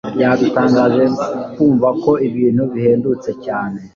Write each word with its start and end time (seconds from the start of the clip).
Byadutangaje 0.15 1.03
kumva 1.53 1.89
ko 2.03 2.11
ibintu 2.27 2.63
bihendutse 2.73 3.29
cyane 3.45 3.79